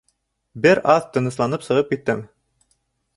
[0.63, 2.25] Бер аҙ тынысланып сығып киттем.